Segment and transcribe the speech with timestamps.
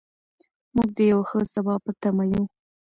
[0.75, 2.43] موږ د یو ښه سبا په تمه یو.